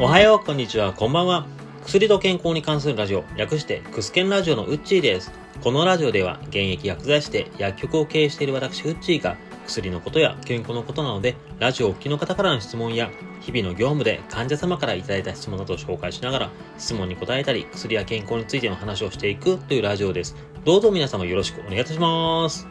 [0.00, 1.44] おはよう、こんにちは、こんばんは。
[1.82, 5.32] 薬と健康に関するラジオ、略してクスケンラジオのウッチーです。
[5.60, 20.36] このラジオでは、現役薬剤師で薬局を経営している私、ウッチーが、薬のことや健康のことなので、ラジオをお聞きの方からの質問や、日々の業務で患者様からいただいた質問などを紹介しながら、質問に答えたり、薬や健康についての話をしていくというラジオです。
[20.64, 22.68] どうぞ皆様よろしくお願いいたします。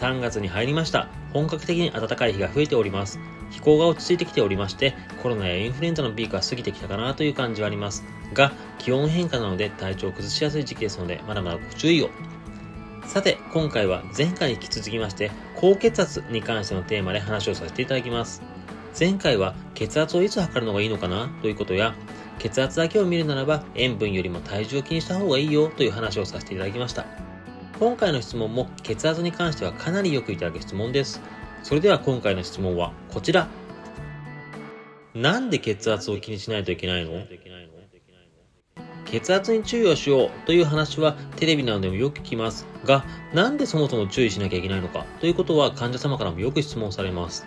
[0.00, 1.08] 3月に入りました。
[1.34, 3.20] 本格的に暖かい日が増えております。
[3.52, 8.04] 気候が落ち着いてきておりまして、コロナやインフルエンザのピークは過ぎてきたかなという感じはあります。
[8.32, 12.10] が、気温変化なので体調を崩しやすい時期ですので、まだまだご注意を。
[13.06, 18.42] さて、今回は前回に引き続きまして、高血圧に関してのテーマで話をさせていただきます。
[18.98, 21.94] 前回は血圧をいつ測るのがいいのかなということや、
[22.38, 27.06] 血圧だけを見るならば塩分よりも体重を気にした方がいいよという話をさせていただきました。
[27.78, 31.20] 今回の質問も血圧に関してはかなりよくいただく質問です。
[31.62, 33.48] それでは今回の質問はこちら。
[35.14, 37.12] なんで血圧を気にしないといけないの？
[39.04, 43.04] 血圧に注意をしようという話はテレビなどでもよく聞きますが、
[43.34, 47.46] なんでそもそも注意しなきゃいけないのかということは患者様からもよく質問されます。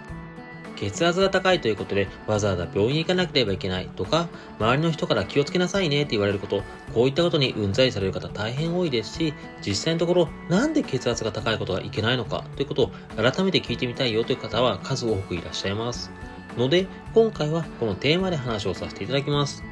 [0.75, 4.27] 血圧が高いということでわざわざ病院へ行かなければいけないとか、
[4.59, 9.33] 周りの人から気をつけなさいねって言われること、こういったことにうんざりされる方大変多いですし、
[9.65, 16.11] 実際のところなんで血圧が高いことがいけないのかということを改めて聞いてみたいよという方は数多くいらっしゃいます。
[16.57, 19.63] ので、今回はこのテーマで話をさせていただきます。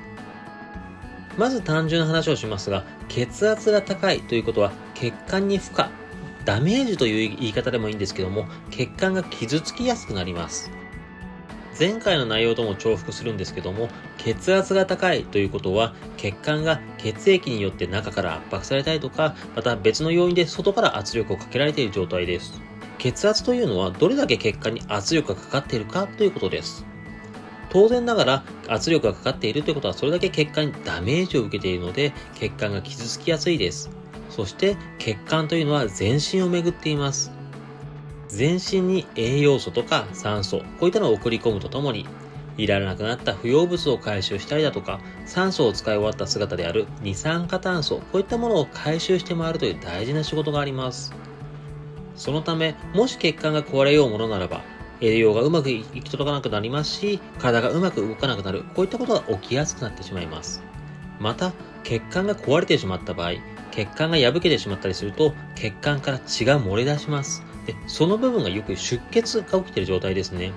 [1.37, 5.85] まず単純な話をしますが、血圧が高いということは血管に負荷、
[6.45, 10.69] ダメージという言い方でもいいんですけども、血管が傷つきやすくなります。
[11.77, 22.61] 前回の内容とも重複するんですけども、血圧が高いということは、血管が血液によって中から圧迫されたりとか、また別の要因で外から圧力をかけられている状態です。
[22.99, 26.85] 血圧というのはどれだけ血管に圧力がかかっているかということです。
[27.69, 33.89] 当然ながら圧力がかかっているということはそれだけ血管にダメージを受けているので血管が傷つきやすいです。
[34.29, 37.31] そして血管というのは全身をめぐっています。
[38.27, 42.07] 全身に栄養素とか酸素、こういったのを送り込むとともに、
[42.57, 51.13] いられなくなった不要物を回収したりだとか、酸素を使い終わった姿である二酸化炭素、こういったものを回収して回るという大事な仕事があります。
[52.15, 54.61] そのため、もし血管が壊れようものならば、
[55.01, 60.63] 栄養がうまく行き届かなくなりますし、体がうまく動かなくなる、こういったことが起きやすくなってしまいます。
[61.19, 63.33] また、血管が壊れてしまった場合、
[63.71, 67.43] 血管が破けてしまったりすると、血管から血が漏れ出します。
[67.65, 70.51] で、その部分がよく出血が起きている状態ですね。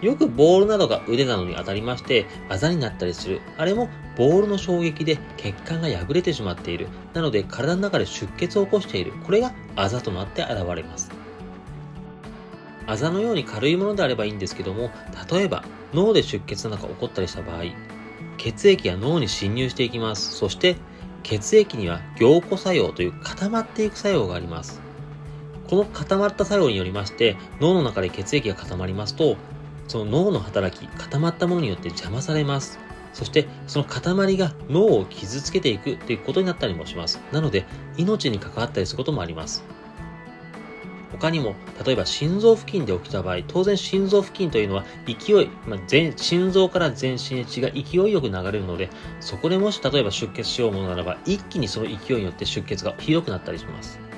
[0.00, 3.40] よくボールなどが腕などに当たりまして、あざになったりする。
[3.56, 6.88] あれもボールの衝撃で血管が破れてしまっている。
[7.14, 9.12] なので体の中で出血を起こしている。
[9.24, 11.10] これがあざとなって現れます。
[12.86, 14.90] あざのように軽いものであればいいんですけども、
[15.30, 15.62] 例えば
[15.94, 17.62] 脳で出血なんか起こったりした場合、
[18.38, 20.34] 血液が脳に侵入していきます。
[20.34, 20.74] そして
[21.22, 24.81] 血液には凝固作用という固まっていく作用があります。
[25.72, 29.38] この固まった作用によりまして、脳の中で血液が固まりますと、
[29.88, 32.78] その脳の働き、固まったものによって邪魔されます。
[33.14, 37.22] そして、その塊が脳を傷つけていくということになったりもします。
[37.32, 37.64] なので、
[37.96, 39.64] 命に関わったりすることもあります。
[41.10, 41.54] 他にも、
[41.86, 48.90] 例えば心臓付近で起きた場合、当然心臓付近というのは勢い、まあ、全心臓から全身へ血が勢いよく流れるので、
[49.20, 54.11] そこでもし例えば出血しようものならば、一気にその勢いによって出血がひどくなったりします。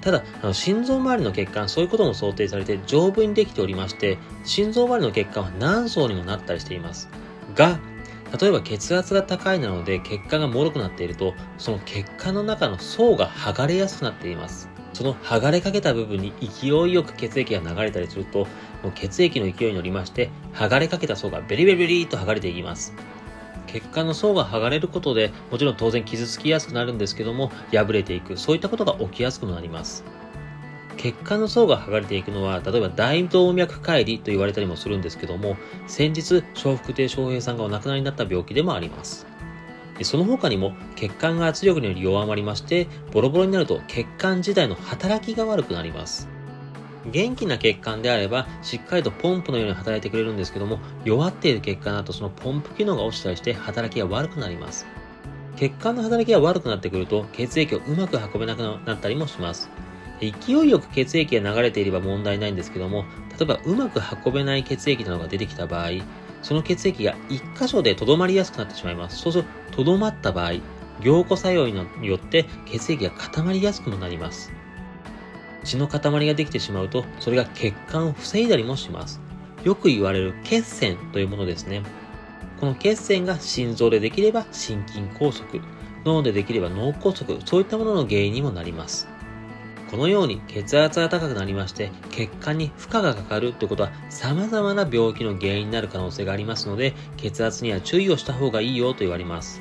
[0.00, 7.08] ただ、あの心臓周りの血管、そういうことも想定されて丈夫にできておりまして、心臓周りの血管は何層にもなったりしています。
[7.54, 7.78] が、
[8.40, 14.68] 例えば血圧が高いなので血管が脆くなっていると、その血管の中の層が剥がれやすくなっています。
[14.92, 18.46] その剥がれかけた部分に勢いよく血液が流れたりすると、
[18.82, 22.94] もう血液の勢いに乗りまして、剥がれかけた層がベリベリベリと剥がれていきます。
[23.72, 30.04] 血管の層が剥がれることで、もちろん当然傷つきやすくなるんですけども、破れていく、そういったことが起きやすくなります。
[30.96, 35.56] 血管の層が剥がれていくのは、例えば大動脈解離と言われたりもするんですけども、
[35.86, 39.26] 先日、笑福亭笑瓶さんがお亡くなりになった病気でもあります。
[40.02, 46.28] その他にも血管が圧力により弱まりまして、ボロボロになると血管自体の働きが悪くなります。
[47.06, 54.86] 元気な血管であれば、しっかりとポンプのように働いてくれるんですけども、弱っている血管だとそのポンプ機能が落ちたりして働きが悪くなります。
[55.56, 59.70] 血管の働きが悪くなってくると、血液をうまく運べなくなったりもします。
[60.20, 63.04] 勢いよく血液が流れていれば問題ないんですけども、
[63.38, 65.90] 例えばうまく運べない血液などが出てきた場合、
[66.42, 69.18] その血液が一箇所で留まりやすくなってしまいます。
[69.18, 70.52] そうすると、留まった場合、
[71.02, 71.76] 凝固作用に
[72.06, 74.52] よって血液が固まりやすくもなります。
[75.64, 79.20] 血の塊ができてしまうと、それが血管を防いだりもします。
[79.64, 81.82] よく言われる血栓というものですね。
[82.60, 85.60] この血栓が心臓でできれば心筋梗塞、
[86.04, 89.08] 脳でできれば脳梗塞、そういったものの原因にもなります。
[89.90, 99.60] このように血圧が高くなりまして血管に負荷がかかるということは様々な病気の原因になる可能性がありますので血圧には注意をした方がいいよと言われます。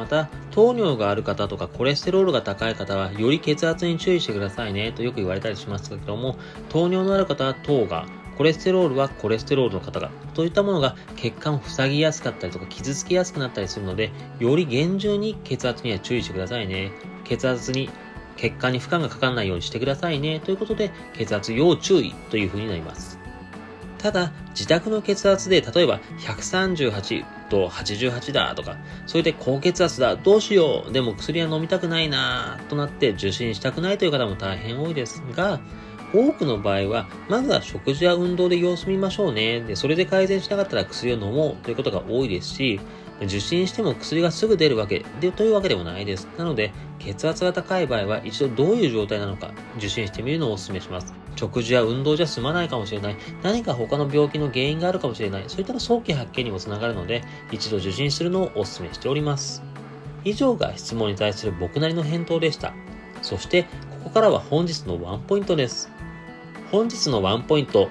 [0.00, 6.36] また、糖尿がある方とかコレステロールが高い方はより血圧に注意してくださいねとよく言われたりしますけども
[6.70, 8.06] 糖尿のある方は糖が
[8.38, 16.90] コレステロールはコレステロールの方が、といったものが血管を塞ぎやすかったりとか傷つきやすくなったりするので、より厳重に血圧には注意してくださいね。
[17.24, 17.90] 血圧に
[18.38, 20.40] 血管に負荷がかからないようにしてくださいね。
[20.40, 23.19] ということで、血圧要注意という風になります。
[24.02, 28.76] ただ、自宅の血圧で、例えば138と88だとか、
[29.06, 35.60] それで高血圧だ、どうしよう、でも薬は飲みたくないなとなって受診したくないという方も大変多いですが、
[36.14, 39.60] 多くの場合は、まずは食事や運動で様子見ましょうね。
[39.60, 42.80] で、それで改善しなかったら薬を飲もうということが多いですし、
[43.22, 46.26] 受診しても薬がすぐ出るわけで、というわけでもないです。
[46.38, 51.19] なので、血圧が高い場合は一度どういう状態なのか受診してみるのをお勧めします。
[51.36, 53.16] 食事や運動じゃ済まないかもしれない。
[53.42, 55.44] 何か他の病気の原因があるかもしれない。
[55.48, 59.62] そういったら早期発見にもつながるので、一度受診するのをお勧めしております。
[60.24, 62.74] 以上が質問に対する僕なりの返答でした。
[63.22, 63.68] そして、こ
[64.04, 65.90] こからは本日のワンポイントです。
[66.70, 67.88] 本日のワンポイント。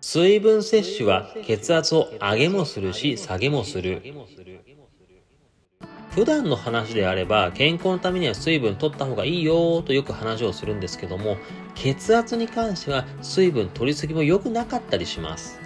[0.00, 4.02] 水分摂取は血圧を上げもするし下げもする。
[6.16, 11.36] 普段の話であれば健康のためには水分取った方がいいよとよく話をするんですけども
[11.74, 15.60] 血圧に関しては水分取りすぎも良くなかったりします。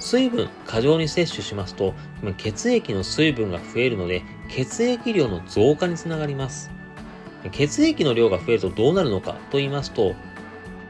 [0.00, 1.94] 水分過剰に摂取しますと
[2.36, 6.70] 血液の水分が増えるので血液量の増加につながります。
[7.50, 10.14] 血液の量が増えるとどうなるのかと言いますと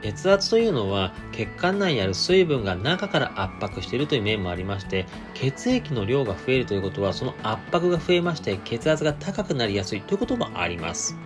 [0.03, 11.17] 血圧というのは血管内にある水分が中から圧迫しているという面もありまして血液の量が増えるということはその圧迫が増えまして血圧が高くなりやすいということもあります。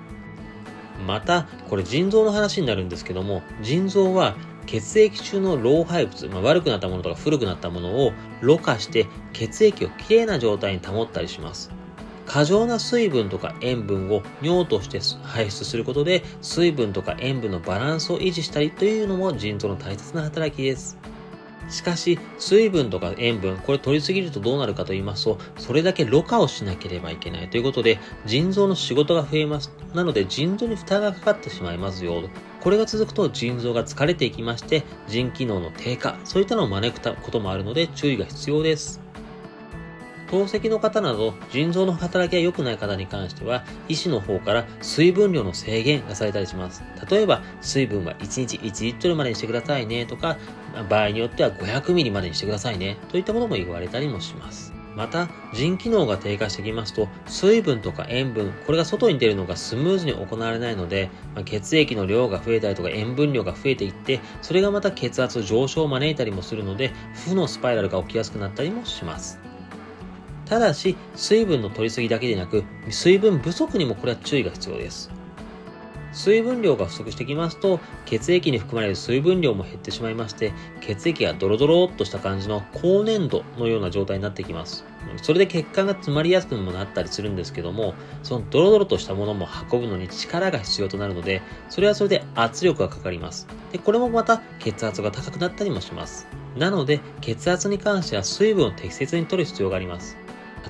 [1.06, 4.36] またこれ腎臓の話になるんですけども腎臓は
[4.66, 11.70] 血液中の老廃物、まあ、悪くなったものとか古くなったものをろ過して血液をきれいな状態に保ったりします。
[12.26, 20.98] 過剰な水分とか塩分を尿として排出することで水分とか塩分のバランスを維持したりというのも腎臓の大切な働きです。
[21.68, 29.72] しかし、水分とか塩分、これ取りすぎるとどうなるかと言いますと、それだけろ過をしなければいけないということで、腎臓の仕事が増えます。
[29.94, 32.22] なので、腎臓に負担がかかってしまいますよ。
[32.60, 39.01] これが続くと腎臓が疲れていきまして、腎機能の低下、そういったのを招くこともあるので注意が必要です。
[40.32, 50.38] 透析の方など腎臓の働きが良くない方に関しては医師の方から水分量の制限がされたりします例えば水分は1日1リットルまでにしてくださいねとか
[50.88, 66.92] 場合によっては500ミリまでにしてくださいねといったものも言われたりもしますまた、腎機能が低下してきますと、水分とか塩分、これが外に出るのがスムーズに行われないので、まあ、血液の量が増えたりとか塩分量が増えていって、それがまた血圧上昇を招いたりもするので、
[67.26, 69.51] 負のスパイラルが起きやすくなったりもします。
[70.52, 75.10] ただし、水分の取りすぎだけでなく、水分不足にもこれは注意が必要です。
[76.12, 80.52] 水分量が不足してきますと、血液に含まれる水分量も減ってしまいまして、
[80.82, 84.84] 血液がドロドロっとした感じの高粘度のような状態になってきます。
[85.22, 91.40] それで血管が詰まりやすくもなったりするんですけども、そのドロドロとしたものも運ぶのに力が必要となるので、
[91.70, 93.48] それはそれで圧力がかかります。
[93.72, 96.26] で、これもまた血圧が高くなったりもします。
[96.58, 100.18] なので、血圧に関しては水分を適切に取る必要があります。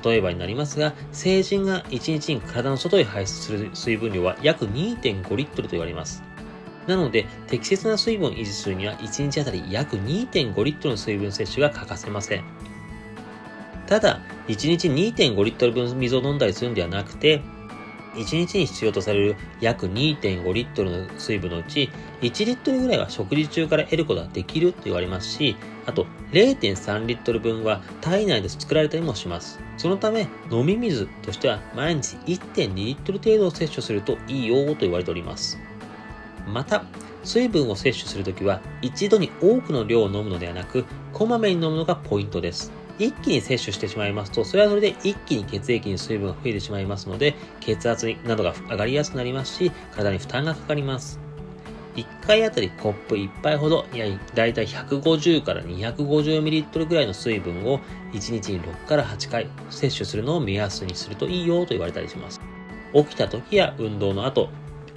[0.05, 6.23] 例えばになりますが、成人が1日に体の外へ排出する水分量は約2.5リットルと言われます。
[6.87, 12.45] なので、適切な水分を維持するには1日あたり約2.5リットルの水分摂取が欠かせません。
[13.87, 17.43] ただ、1日2.5リットル分水を飲んだりするんではなくて、
[18.15, 21.91] 1日に必要とされる約2.5リットルの水分のうち、
[22.21, 29.59] 1リットルぐらいは食事中から得ることができると言われますし、あと0.3リットル分は体内で作られたりもします。
[29.77, 35.59] そのため、飲み水としては毎日1.2リットル程度を摂取するといいよと言われております。
[36.47, 36.85] また、
[37.25, 42.73] 水分を摂取するときは一度に多くの量を飲むのではなく、こまめに飲むのがポイントです。
[42.99, 51.19] 一気に摂取してしまいますと、それはそれで一気に血液に水分が増えてしまいますので、血圧などが上がりやすくなりますし、体に負担がかかります。
[51.97, 57.81] 1回あたりコップ1杯ほど、いや、だいたい150から 250ml ぐらいの水分を
[58.13, 62.41] 1日に6から8回摂取するのを目安にするといいよと言われたりします。
[62.95, 64.49] 起きた時や運動の後、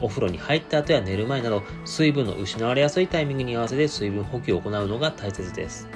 [0.01, 5.87] お風呂に入った後や寝る前など、水分の失われやすいタイミングに合わせて水分補給を行うのが大切です。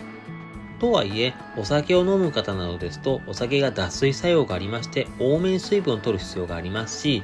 [0.80, 7.24] とはいえ、お酒を飲む方などですと、お酒が脱水作用がありまして、多めに水分を取る必要がありますし、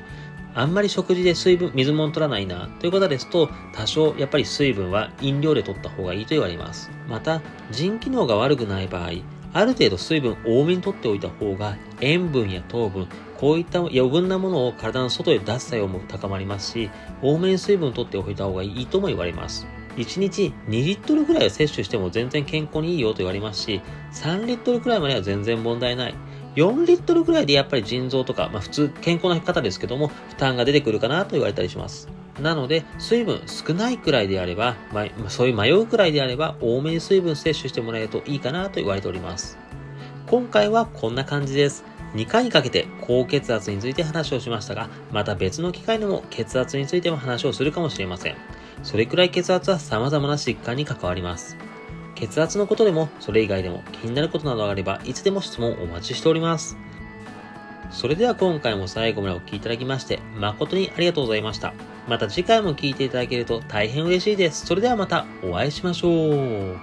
[0.54, 6.92] あんまり食事で水分、水も取らないなという方ですと、多少やっぱり水分は飲料で取った方がいいと言われます。
[7.08, 9.12] また、腎機能が悪くない場合、
[9.54, 13.08] ある程度水分多めに取っておいた方が塩分や糖分、
[13.38, 16.90] こういった余分なものを体の外へ出す作用も高まりますし、
[17.22, 19.66] 多めに水分を取っておいた方がいいとも言われます。
[19.96, 23.82] 1日2リットルぐらいは摂取しても全然健康にいいよと言われますし、
[24.14, 26.16] 3リットルくらいまでは全然問題ない。
[26.56, 32.10] 4リットルぐらいでやっぱり腎臓とか、まあ普通健康な方ですけども、負担が出てくるかなと言われたりします。
[32.42, 39.58] なので、水分少ないくらいであれば、まあ、そういう迷うくらいであれば、多めに水分摂取してもらえるといいかなと言われております。
[40.28, 41.86] 今回はこんな感じです。
[42.14, 48.36] 2回にかけて高血圧について話をしましたが、また別の機会でも血圧についても話をするかもしれません。
[48.84, 51.58] それくらい血圧は様々な疾患に関わります。
[52.16, 56.78] 血圧のことでも、それ以外でも気になることなどがあれば、いつでも質問お待ちしております。
[57.92, 61.74] それでは今回も最後までお聴きいただきまして、誠にありがとうございました。
[62.08, 64.66] また次回も聴いていただけると大変嬉しいです。
[64.66, 66.10] それではまたお会いしましょ
[66.74, 66.78] う。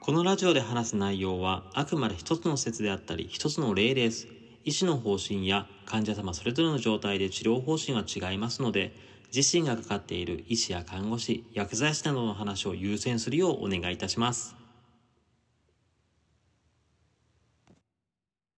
[0.00, 4.26] このラジオで話す内容はあくまで一つの説であったり一つの例です。
[4.64, 8.94] 医師の方針や患者様それぞれの状態で治療方針は違いますので、
[9.34, 14.57] 自身がかかっている医師や看護師、薬剤師などの話を優先するようお願いいたします。